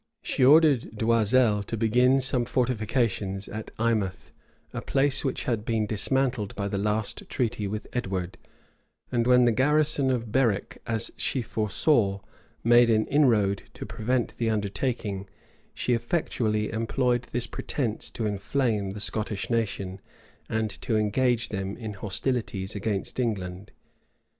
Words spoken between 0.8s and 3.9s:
D'Oisel to begin some fortifications at